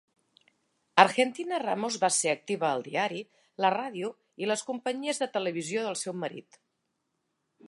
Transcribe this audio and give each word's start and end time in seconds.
Argentina 1.03 1.59
Ramos 1.65 1.97
va 2.05 2.09
ser 2.15 2.33
activa 2.37 2.71
al 2.71 2.83
diari, 2.89 3.21
la 3.67 3.73
ràdio 3.77 4.13
i 4.45 4.53
les 4.53 4.67
companyies 4.73 5.25
de 5.25 5.33
televisió 5.39 5.89
del 5.91 6.03
seu 6.07 6.21
marit. 6.27 6.63